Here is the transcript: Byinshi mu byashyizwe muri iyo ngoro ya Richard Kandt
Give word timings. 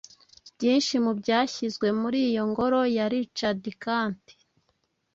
Byinshi 0.55 0.93
mu 1.03 1.11
byashyizwe 1.19 1.87
muri 2.01 2.19
iyo 2.29 2.43
ngoro 2.49 2.79
ya 2.95 3.05
Richard 3.13 3.63
Kandt 3.83 4.25